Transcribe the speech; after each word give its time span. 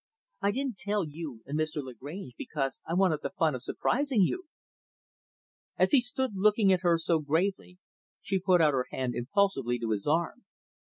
I 0.41 0.49
didn't 0.49 0.79
tell 0.79 1.07
you 1.07 1.43
and 1.45 1.59
Mr. 1.59 1.83
Lagrange 1.83 2.33
because 2.35 2.81
I 2.87 2.95
wanted 2.95 3.19
the 3.21 3.29
fun 3.29 3.53
of 3.53 3.61
surprising 3.61 4.21
you." 4.23 4.47
As 5.77 5.91
he 5.91 6.01
stood 6.01 6.31
looking 6.33 6.73
at 6.73 6.81
her 6.81 6.97
so 6.97 7.19
gravely, 7.19 7.77
she 8.19 8.39
put 8.39 8.61
out 8.61 8.73
her 8.73 8.87
hand 8.89 9.13
impulsively 9.13 9.77
to 9.77 9.91
his 9.91 10.07
arm. 10.07 10.45